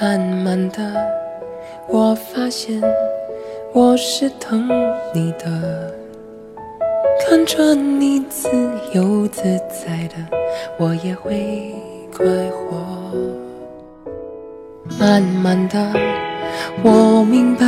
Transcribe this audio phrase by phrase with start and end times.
[0.00, 0.94] 慢慢的，
[1.88, 2.80] 我发现
[3.72, 4.68] 我是疼
[5.12, 5.92] 你的，
[7.26, 8.48] 看着你自
[8.92, 10.14] 由自在的，
[10.78, 11.74] 我也会
[12.16, 12.78] 快活。
[15.00, 15.92] 慢慢的，
[16.84, 17.66] 我明白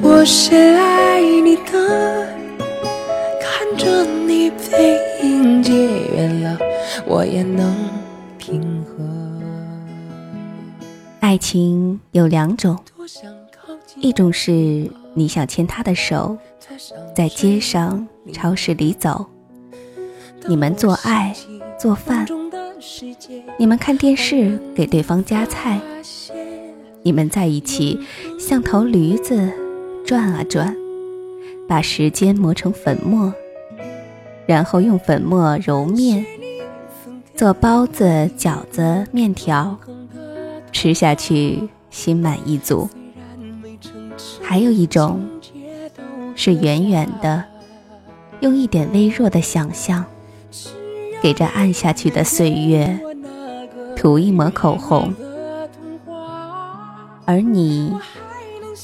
[0.00, 2.28] 我是爱你的，
[3.40, 5.74] 看着你背影渐
[6.14, 6.56] 远了，
[7.04, 7.74] 我也能
[11.36, 12.78] 爱情有两种，
[14.00, 16.38] 一种是你想牵他的手，
[17.14, 19.26] 在街上、超市里走，
[20.48, 21.36] 你们做爱、
[21.78, 22.26] 做饭，
[23.58, 25.78] 你们看电视给对方夹菜，
[27.02, 28.00] 你们在一起
[28.40, 29.52] 像头驴子
[30.06, 30.74] 转啊转，
[31.68, 33.30] 把时间磨成粉末，
[34.46, 36.24] 然后用粉末揉面，
[37.34, 39.78] 做包子、饺子、面条。
[40.76, 42.86] 吃下去心满意足。
[44.42, 45.26] 还有一种
[46.34, 47.42] 是远远的，
[48.40, 50.04] 用一点微弱的想象，
[51.22, 53.00] 给这暗下去的岁月
[53.96, 55.14] 涂一抹口红。
[57.24, 57.96] 而你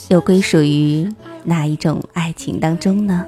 [0.08, 1.06] 又归属于
[1.44, 3.27] 哪一种爱情当中呢？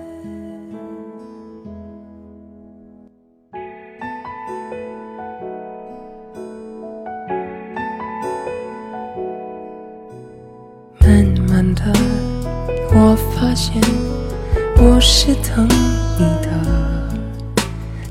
[13.67, 13.81] 现
[14.77, 15.67] 我是疼
[16.19, 16.49] 你的，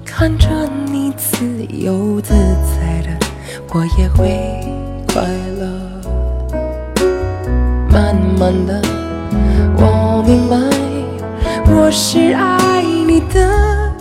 [0.04, 0.50] 看着
[0.92, 3.10] 你自由自在的，
[3.72, 4.32] 我也会
[5.14, 5.22] 快
[5.60, 5.62] 乐。
[7.88, 8.82] 慢慢的，
[9.78, 10.58] 我明白
[11.72, 13.94] 我是爱你的，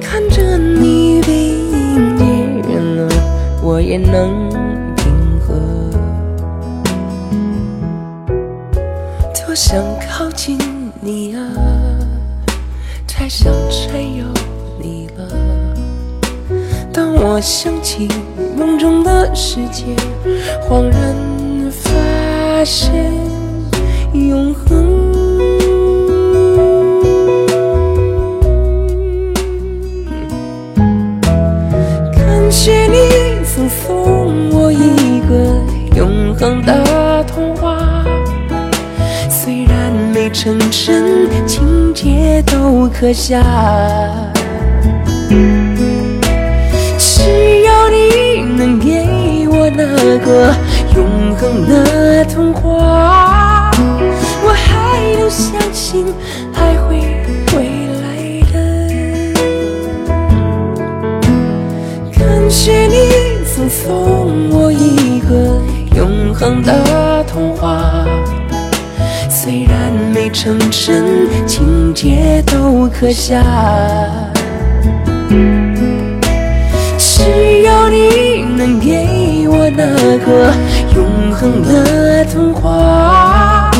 [0.00, 2.26] 看着你背影渐
[2.68, 3.08] 远了，
[3.62, 4.41] 我也能。
[9.52, 10.58] 多想靠近
[10.98, 11.44] 你啊，
[13.06, 14.24] 太想占有
[14.80, 15.28] 你了。
[16.90, 18.08] 当我想起
[18.56, 19.84] 梦中的世界，
[20.66, 23.12] 恍然发现
[24.14, 25.12] 永恒。
[32.14, 35.34] 感谢你曾送我一个
[35.94, 36.81] 永恒的
[40.42, 43.40] 成真，情节都刻下。
[46.98, 49.86] 只要你能给我那
[50.18, 50.52] 个
[50.96, 53.70] 永恒的童话，
[54.42, 56.06] 我还能相信
[56.52, 56.98] 还会
[57.52, 57.62] 回
[58.02, 58.04] 来
[58.52, 58.58] 的。
[62.18, 62.96] 感谢你
[63.46, 65.62] 曾送我一个
[65.96, 67.81] 永恒的童话。
[70.32, 73.44] 成真，情节都刻下。
[76.98, 79.86] 只要你能给我那
[80.24, 80.52] 个
[80.96, 83.70] 永恒的童话，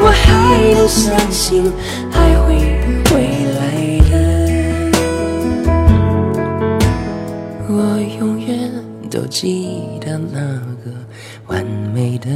[0.00, 0.24] 我还
[0.74, 1.70] 能相信
[2.12, 2.54] 爱会
[3.10, 3.10] 回
[3.58, 3.60] 来
[4.08, 4.12] 的。
[7.68, 7.74] 我
[8.18, 8.48] 永远
[9.10, 10.40] 都记得那
[10.82, 10.90] 个
[11.48, 11.62] 完
[11.92, 12.28] 美的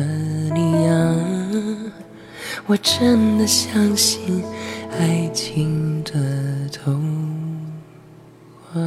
[0.55, 0.93] 你啊。
[2.67, 4.43] 我真的相信
[4.99, 6.99] 爱情的童
[8.63, 8.81] 话。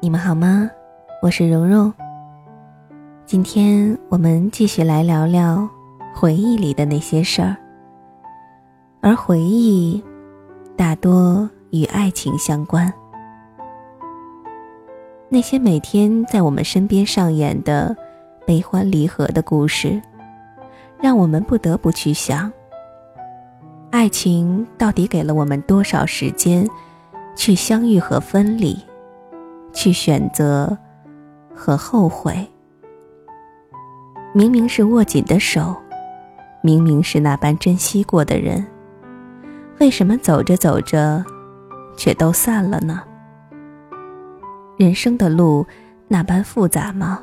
[0.00, 0.70] 你们好吗？
[1.22, 1.90] 我是蓉蓉。
[3.24, 5.66] 今天我们继续来聊聊
[6.14, 7.56] 回忆里的那些事儿，
[9.00, 10.02] 而回忆
[10.76, 12.92] 大多与爱情相关。
[15.32, 17.96] 那些每天在我们身边上演的
[18.44, 20.02] 悲欢离合的故事，
[21.00, 22.50] 让我们不得不去想：
[23.92, 26.68] 爱情到底给了我们多少时间
[27.36, 28.76] 去相遇和分离，
[29.72, 30.76] 去选择
[31.54, 32.44] 和后悔？
[34.34, 35.76] 明明是握紧的手，
[36.60, 38.66] 明明是那般珍惜过的人，
[39.78, 41.24] 为什么走着走着
[41.96, 43.04] 却都散了呢？
[44.80, 45.66] 人生的路
[46.08, 47.22] 那般复杂吗？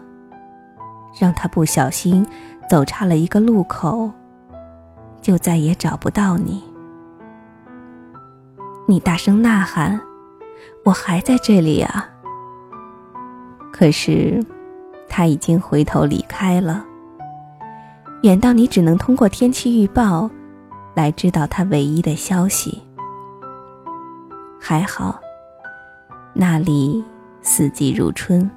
[1.19, 2.23] 让他不小心
[2.69, 4.11] 走差了一个路口，
[5.23, 6.63] 就再也找不到你。
[8.87, 9.99] 你大声呐喊
[10.85, 12.07] ：“我还在这里啊！”
[13.73, 14.39] 可是
[15.09, 16.85] 他已经回头离开了，
[18.21, 20.29] 远到你只能通过天气预报
[20.93, 22.83] 来知道他唯一的消息。
[24.61, 25.19] 还好，
[26.35, 27.03] 那里
[27.49, 28.51] 四季如春。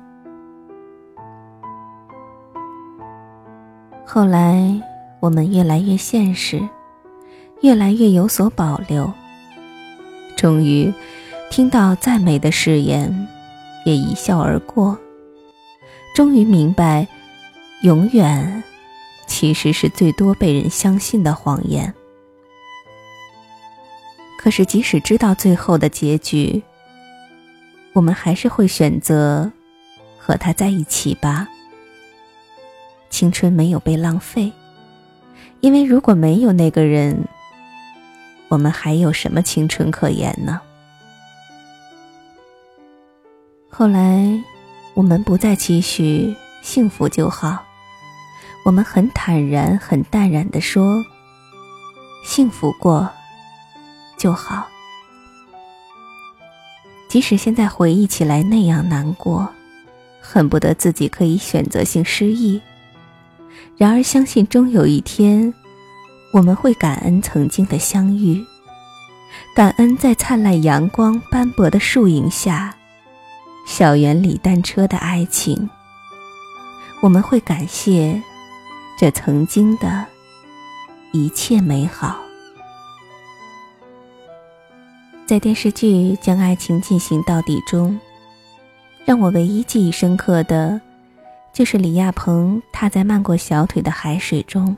[4.05, 4.83] 后来，
[5.21, 6.61] 我们越来越现实，
[7.63, 9.11] 越来越有所保留。
[10.37, 10.93] 终于，
[11.51, 13.29] 听到再美的誓言，
[13.87, 14.99] 也一笑而过。
[16.13, 17.07] 终于明白，
[17.83, 18.61] 永远
[19.29, 21.95] 其实是最多被人相信的谎言。
[24.37, 26.61] 可是，即使知道最后的结局，
[27.93, 29.51] 我们还是会选择
[30.19, 31.49] 和他在一起吧。
[33.11, 34.53] 青春没有被浪费，
[35.61, 37.27] 因为如果没有那个人，
[38.49, 40.61] 我们还有什么青春可言呢？
[43.69, 44.43] 后来，
[44.95, 47.65] 我们不再期许幸福就好，
[48.65, 51.03] 我们很坦然、很淡然的说
[52.25, 53.11] ：“幸福过
[54.17, 54.69] 就好。”
[57.11, 59.53] 即使现在回忆起来那样难过，
[60.21, 62.61] 恨不得自己可以选择性失忆。
[63.77, 65.53] 然而，相信终有一天，
[66.33, 68.41] 我们会感恩曾经的相遇，
[69.57, 72.77] 感恩在灿烂阳光斑驳的树影下，
[73.67, 75.69] 校园里单车的爱情。
[77.01, 78.23] 我们会感谢
[78.97, 80.07] 这曾经的
[81.11, 82.30] 一切美好。
[85.31, 85.87] 在电视剧
[86.17, 87.97] 《将爱情进行到底》中，
[89.05, 90.81] 让我唯一记忆深刻的。
[91.53, 94.77] 就是李亚鹏踏在漫过小腿的海水中。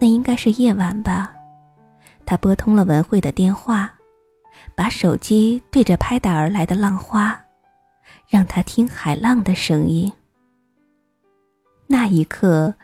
[0.00, 1.32] 那应该是夜晚吧，
[2.26, 3.94] 他拨通了文慧的电话，
[4.74, 7.40] 把手机对着拍打而来的浪花，
[8.26, 10.12] 让他听海浪的声音。
[11.86, 12.74] 那一刻，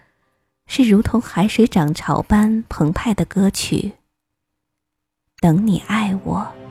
[0.69, 3.93] 是如同海水涨潮般澎湃的歌曲。
[5.41, 6.66] 等你爱我。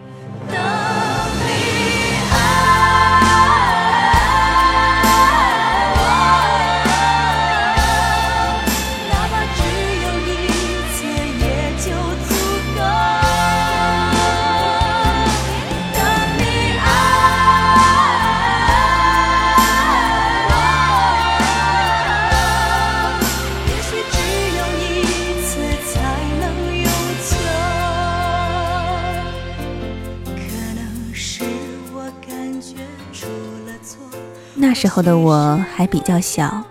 [34.57, 36.63] 那时候的我还比较小，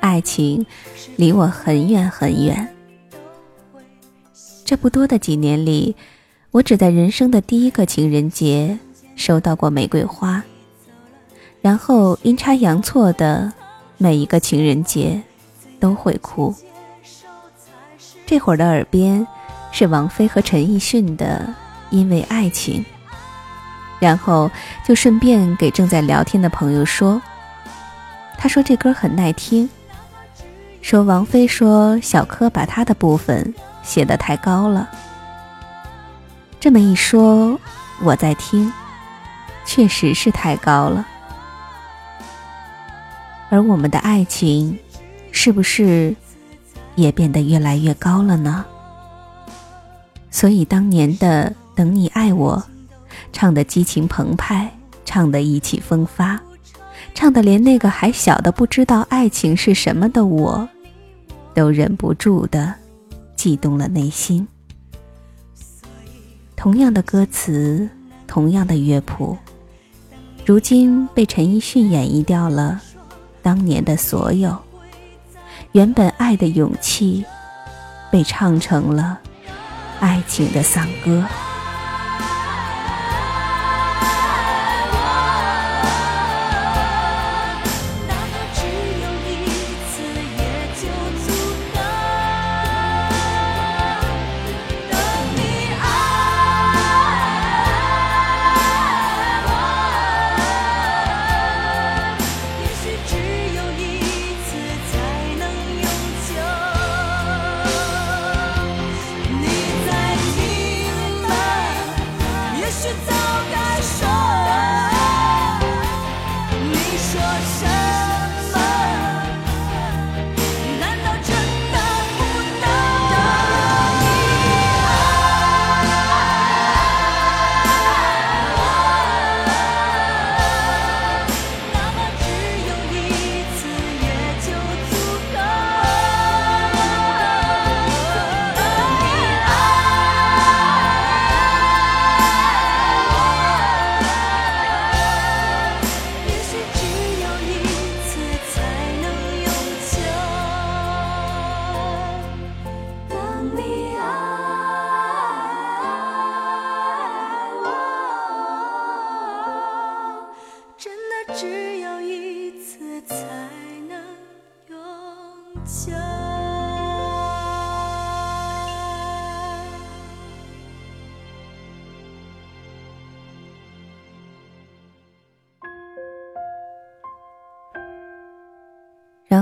[0.00, 0.64] 爱情
[1.16, 2.68] 离我很远很远。
[4.64, 5.96] 这不多的几年里，
[6.52, 8.78] 我只在人生的第一个情人节
[9.16, 10.42] 收到过玫瑰花，
[11.60, 13.52] 然后阴差阳错的
[13.96, 15.20] 每一个情人节
[15.80, 16.54] 都会哭。
[18.26, 19.26] 这会儿的耳边
[19.72, 21.44] 是王菲和陈奕迅的
[21.90, 22.84] 《因为爱情》。
[24.00, 24.50] 然后
[24.86, 27.20] 就顺便给正在聊天的朋友说
[28.38, 29.68] ：“他说这歌很耐听。”
[30.80, 34.88] 说王菲说小柯把他的部分写得太高了。
[36.60, 37.58] 这么一说，
[38.02, 38.72] 我在听，
[39.64, 41.06] 确实是太高了。
[43.50, 44.78] 而我们的爱情，
[45.32, 46.14] 是不是
[46.94, 48.64] 也变得越来越高了呢？
[50.30, 52.62] 所以当年的“等你爱我”。
[53.32, 54.70] 唱得激情澎湃，
[55.04, 56.40] 唱得意气风发，
[57.14, 60.68] 唱得连那个还小的不知道爱情是什么的我，
[61.54, 62.74] 都忍不住的
[63.36, 64.46] 悸动了内心。
[66.56, 67.88] 同样的歌词，
[68.26, 69.36] 同样的乐谱，
[70.44, 72.80] 如今被陈奕迅演绎掉了
[73.42, 74.56] 当年的所有，
[75.72, 77.24] 原本爱的勇气，
[78.10, 79.20] 被唱成了
[80.00, 81.24] 爱情的丧歌。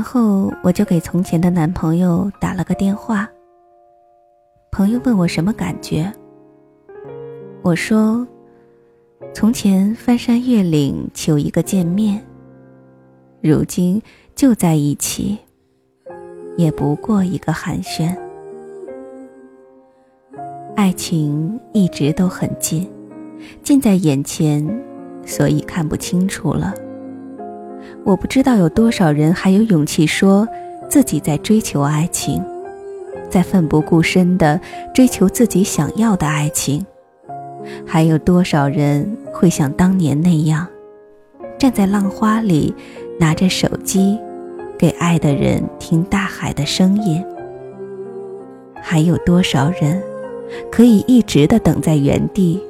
[0.07, 3.29] 后我就给从前的男朋友打了个电话。
[4.71, 6.11] 朋友问我什么感觉，
[7.61, 8.25] 我说：
[9.35, 12.25] 从前翻山越岭求一个见面，
[13.43, 14.01] 如今
[14.37, 15.37] 就在一起，
[16.57, 18.17] 也不过一个寒暄。
[20.77, 22.89] 爱情一直都很近，
[23.65, 24.65] 近在眼前，
[25.25, 26.73] 所以看不清楚了。
[28.07, 30.47] 我不知道有多少人还有勇气说
[30.89, 32.41] 自己在追求爱情，
[33.29, 34.61] 在奋不顾身的
[34.95, 36.87] 追求自己想要的爱情，
[37.85, 40.65] 还有多少人会像当年那样，
[41.59, 42.73] 站在浪花里，
[43.19, 44.17] 拿着手机，
[44.79, 47.25] 给爱的人听大海的声音？
[48.81, 50.01] 还有多少人
[50.71, 52.63] 可以一直的等在原地，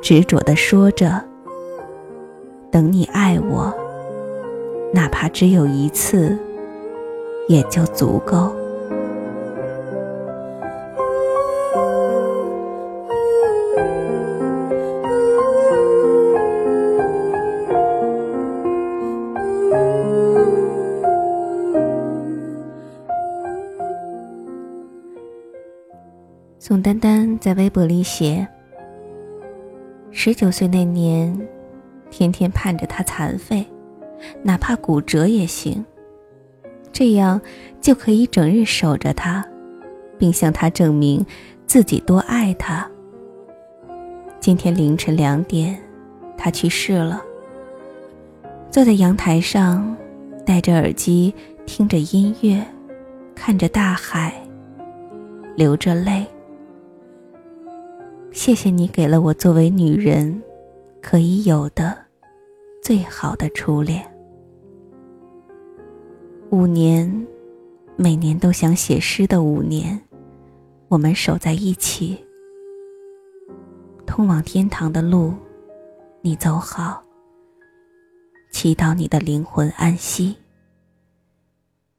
[0.00, 1.20] 执着的说着，
[2.70, 3.74] 等你爱我？
[4.96, 6.38] 哪怕只有一次，
[7.48, 8.50] 也就足够。
[26.58, 28.48] 宋丹丹在微博里写
[30.10, 31.38] ：“十九岁那年，
[32.10, 33.62] 天天盼着他残废。”
[34.42, 35.84] 哪怕骨折也行，
[36.92, 37.40] 这样
[37.80, 39.44] 就可以整日守着他，
[40.18, 41.24] 并向他证明
[41.66, 42.88] 自己多爱他。
[44.40, 45.78] 今天凌晨两点，
[46.36, 47.22] 他去世了。
[48.70, 49.96] 坐在阳台上，
[50.44, 52.62] 戴着耳机听着音乐，
[53.34, 54.34] 看着大海，
[55.56, 56.26] 流着泪。
[58.32, 60.42] 谢谢你给了我作为女人
[61.00, 62.05] 可以有的。
[62.86, 64.08] 最好的初恋，
[66.50, 67.26] 五年，
[67.96, 70.00] 每年都想写诗的五年，
[70.86, 72.16] 我们守在一起。
[74.06, 75.34] 通往天堂的路，
[76.20, 77.02] 你走好。
[78.52, 80.36] 祈祷你的灵魂安息。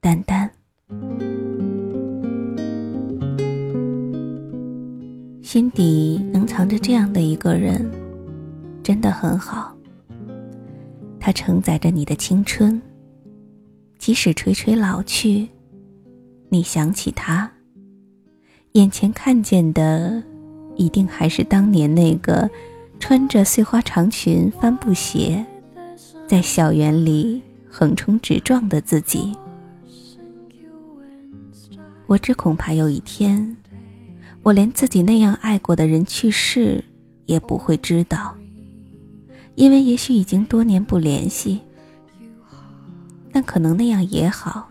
[0.00, 0.50] 丹丹，
[5.42, 7.86] 心底能藏着这样的一个人，
[8.82, 9.77] 真的很好。
[11.20, 12.80] 它承载着你的青春，
[13.98, 15.48] 即使垂垂老去，
[16.48, 17.50] 你想起他，
[18.72, 20.22] 眼前看见的，
[20.76, 22.48] 一定还是当年那个
[23.00, 25.44] 穿着碎花长裙、帆布鞋，
[26.26, 29.36] 在校园里横冲直撞的自己。
[32.06, 33.56] 我只恐怕有一天，
[34.42, 36.82] 我连自己那样爱过的人去世，
[37.26, 38.37] 也不会知道。
[39.58, 41.60] 因为也许已经多年不联系，
[43.32, 44.68] 但可能那样也好。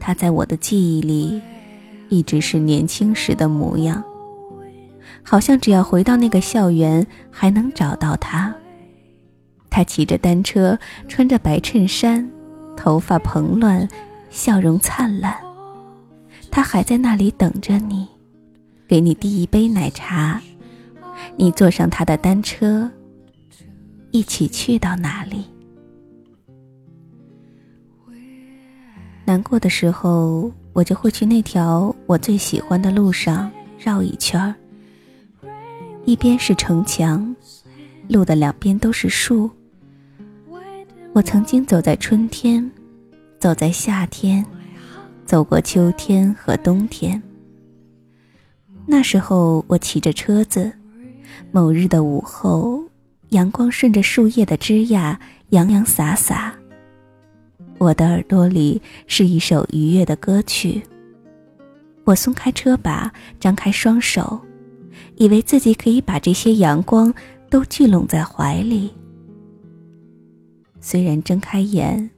[0.00, 1.42] 他在我的记忆里，
[2.08, 4.02] 一直是年轻时的模样，
[5.22, 8.54] 好像只要回到那个校园，还能找到他。
[9.68, 12.26] 他骑着单车，穿着白衬衫，
[12.78, 13.86] 头发蓬乱，
[14.30, 15.36] 笑容灿烂。
[16.50, 18.08] 他还在那里等着你，
[18.88, 20.40] 给你递一杯奶茶。
[21.36, 22.90] 你坐上他的单车。
[24.10, 25.44] 一起去到哪里？
[29.24, 34.54] 难过的时候，我就会去那条我最喜欢的路上绕一圈儿。
[36.06, 37.36] 一边是城墙，
[38.08, 39.50] 路的两边都是树。
[41.12, 42.70] 我曾经走在春天，
[43.38, 44.42] 走在夏天，
[45.26, 47.22] 走过秋天和冬天。
[48.86, 50.72] 那时候我骑着车子，
[51.52, 52.82] 某日的午后。
[53.30, 55.18] 阳光顺着树叶的枝桠
[55.50, 56.54] 洋洋洒洒，
[57.76, 60.82] 我的耳朵里是一首愉悦的歌曲。
[62.04, 64.40] 我松开车把，张开双手，
[65.16, 67.12] 以为自己可以把这些阳光
[67.50, 68.90] 都聚拢在怀里。
[70.80, 72.08] 虽然睁开眼，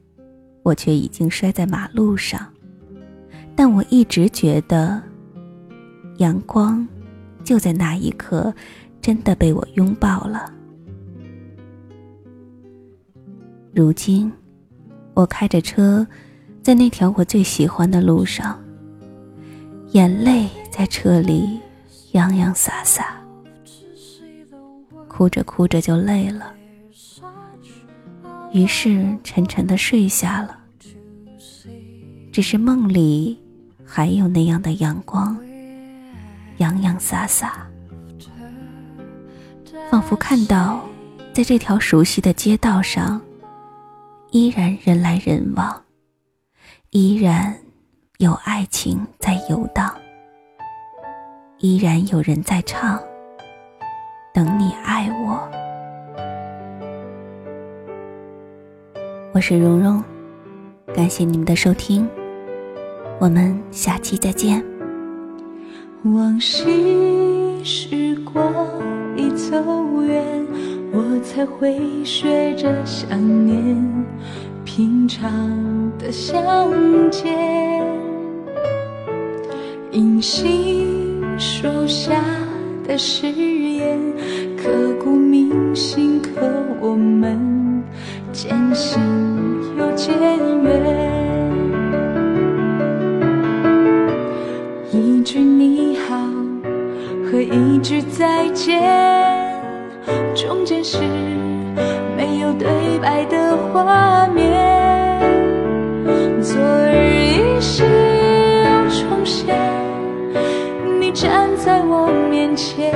[0.63, 2.47] 我却已经摔在马路上，
[3.57, 5.03] 但我一直觉得，
[6.19, 6.87] 阳光
[7.43, 8.55] 就在那一刻
[9.03, 10.55] 真的被我拥抱了。
[13.73, 14.31] 如今，
[15.15, 16.05] 我开着车，
[16.61, 18.61] 在那条我最喜欢的路上，
[19.93, 21.61] 眼泪在车里
[22.11, 23.21] 洋洋洒洒，
[25.07, 26.53] 哭着哭着就累了，
[28.53, 30.59] 于是沉沉的睡下了。
[32.33, 33.39] 只是梦里
[33.85, 35.39] 还有那样的阳光，
[36.57, 37.69] 洋洋洒洒，
[39.89, 40.85] 仿佛看到，
[41.33, 43.21] 在这条熟悉的街道上。
[44.33, 45.83] 依然人来人往，
[46.91, 47.53] 依然
[48.19, 49.93] 有爱情在游荡，
[51.59, 53.03] 依然有人在唱，
[54.33, 55.51] 等你爱我。
[59.35, 60.01] 我是蓉蓉，
[60.95, 62.09] 感谢你们的收听，
[63.19, 64.65] 我们下期再见。
[66.05, 68.55] 往昔时光
[69.17, 69.61] 已走
[70.03, 70.47] 远，
[70.93, 74.07] 我才会学着想念
[74.65, 75.31] 平常
[75.99, 76.35] 的相
[77.11, 77.31] 见。
[79.93, 82.23] 银杏树下
[82.87, 83.99] 的誓言，
[84.57, 84.71] 刻
[85.03, 86.31] 骨铭心，可
[86.81, 87.83] 我们
[88.33, 89.01] 渐行
[89.79, 90.17] 又渐
[90.63, 91.11] 远。
[94.93, 96.17] 一句你好
[97.31, 98.81] 和一句再见，
[100.61, 100.99] 中间是
[102.19, 102.69] 没有对
[103.01, 105.19] 白的画面。
[106.43, 109.57] 昨日依稀又重现，
[111.01, 112.93] 你站在我面前，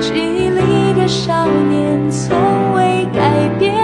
[0.00, 2.38] 记忆里的少年从
[2.76, 3.74] 未改变。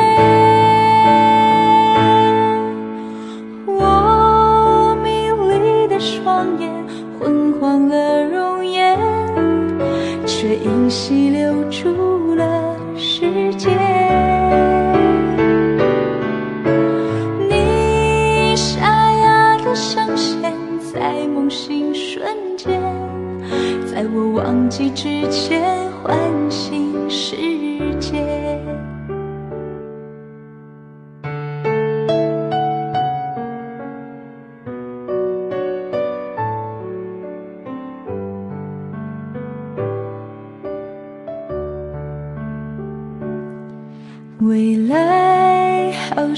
[3.67, 6.71] 我迷离的双眼。
[7.19, 8.97] 昏黄了容颜，
[10.25, 12.70] 却依稀留住了
[13.01, 13.71] 世界。
[17.49, 20.53] 你沙哑的声线，
[20.93, 22.23] 在梦醒瞬
[22.59, 22.79] 间，
[23.87, 25.80] 在我忘记之前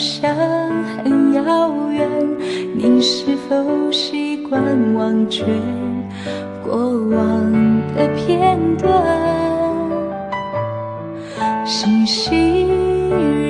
[0.03, 0.35] 想
[0.97, 2.09] 很遥远，
[2.75, 4.61] 你是否习惯
[4.95, 5.45] 忘却
[6.65, 6.75] 过
[7.07, 7.53] 往
[7.95, 8.91] 的片段？
[11.65, 12.67] 熙熙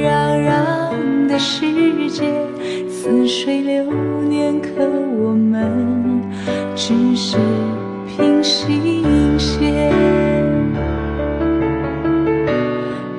[0.05, 2.31] 攘攘的世界，
[2.87, 3.91] 似水流
[4.29, 4.85] 年，可
[5.25, 6.21] 我们
[6.77, 7.39] 只是
[8.07, 9.91] 平行线。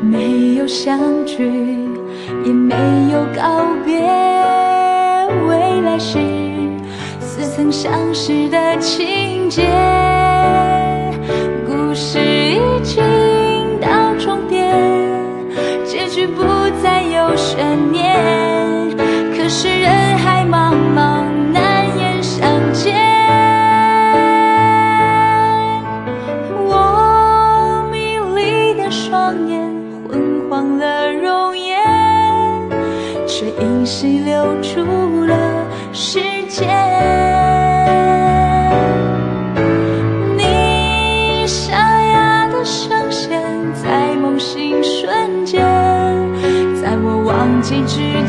[0.04, 1.50] 没有相聚，
[3.13, 3.99] 有告别，
[5.47, 6.17] 未来是
[7.19, 9.93] 似曾相识的情节。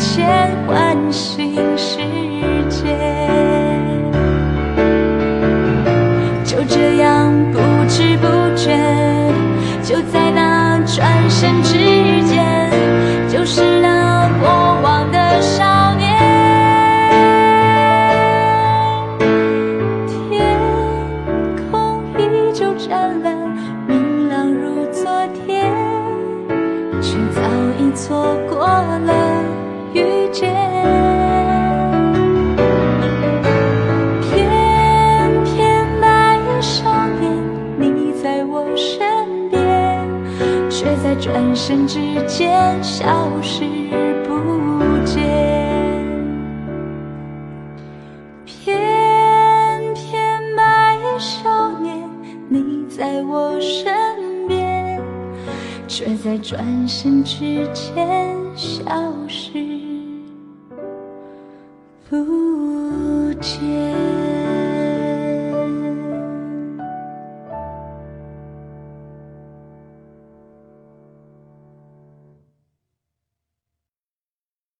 [0.04, 1.96] 先唤醒世
[2.68, 3.13] 界。
[40.84, 43.06] 却在转身之间消
[43.40, 43.64] 失
[44.22, 44.34] 不
[45.06, 45.24] 见。
[48.44, 48.76] 翩
[49.94, 50.20] 翩
[50.54, 52.06] 白衣少年，
[52.50, 55.00] 你在我身边，
[55.88, 58.84] 却在转身之间消
[59.26, 59.63] 失